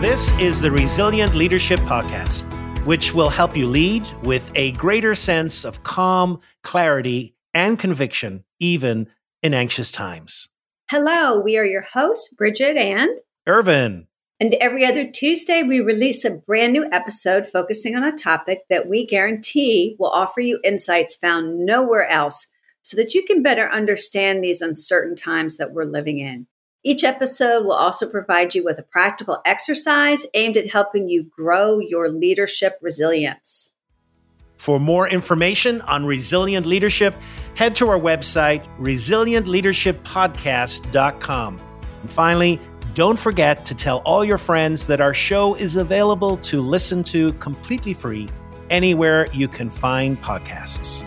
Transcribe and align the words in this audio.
This 0.00 0.32
is 0.38 0.62
the 0.62 0.70
Resilient 0.70 1.34
Leadership 1.34 1.78
Podcast, 1.80 2.44
which 2.86 3.12
will 3.12 3.28
help 3.28 3.54
you 3.54 3.68
lead 3.68 4.08
with 4.22 4.50
a 4.54 4.72
greater 4.72 5.14
sense 5.14 5.62
of 5.62 5.82
calm, 5.82 6.40
clarity, 6.62 7.34
and 7.52 7.78
conviction, 7.78 8.42
even 8.58 9.08
in 9.42 9.52
anxious 9.52 9.92
times. 9.92 10.48
Hello, 10.90 11.38
we 11.38 11.58
are 11.58 11.66
your 11.66 11.82
hosts, 11.82 12.32
Bridgette 12.34 12.78
and 12.78 13.10
Irvine. 13.46 14.06
And 14.40 14.54
every 14.54 14.86
other 14.86 15.06
Tuesday, 15.06 15.62
we 15.62 15.80
release 15.80 16.24
a 16.24 16.30
brand 16.30 16.72
new 16.72 16.88
episode 16.90 17.46
focusing 17.46 17.94
on 17.94 18.02
a 18.02 18.10
topic 18.10 18.60
that 18.70 18.88
we 18.88 19.04
guarantee 19.04 19.96
will 19.98 20.08
offer 20.08 20.40
you 20.40 20.60
insights 20.64 21.14
found 21.14 21.66
nowhere 21.66 22.08
else 22.08 22.48
so 22.80 22.96
that 22.96 23.12
you 23.12 23.22
can 23.22 23.42
better 23.42 23.68
understand 23.68 24.42
these 24.42 24.62
uncertain 24.62 25.14
times 25.14 25.58
that 25.58 25.72
we're 25.74 25.84
living 25.84 26.20
in. 26.20 26.46
Each 26.82 27.04
episode 27.04 27.66
will 27.66 27.74
also 27.74 28.08
provide 28.08 28.54
you 28.54 28.64
with 28.64 28.78
a 28.78 28.82
practical 28.82 29.42
exercise 29.44 30.24
aimed 30.32 30.56
at 30.56 30.70
helping 30.70 31.10
you 31.10 31.24
grow 31.24 31.78
your 31.78 32.08
leadership 32.08 32.78
resilience. 32.80 33.72
For 34.56 34.80
more 34.80 35.06
information 35.08 35.82
on 35.82 36.06
resilient 36.06 36.64
leadership, 36.66 37.14
head 37.54 37.76
to 37.76 37.88
our 37.88 37.98
website, 37.98 38.66
resilientleadershippodcast.com. 38.78 41.60
And 42.02 42.12
finally, 42.12 42.60
don't 42.94 43.18
forget 43.18 43.64
to 43.66 43.74
tell 43.74 43.98
all 43.98 44.24
your 44.24 44.38
friends 44.38 44.86
that 44.86 45.00
our 45.00 45.14
show 45.14 45.54
is 45.54 45.76
available 45.76 46.36
to 46.38 46.60
listen 46.60 47.04
to 47.04 47.32
completely 47.34 47.94
free 47.94 48.28
anywhere 48.70 49.28
you 49.32 49.46
can 49.48 49.70
find 49.70 50.20
podcasts. 50.22 51.06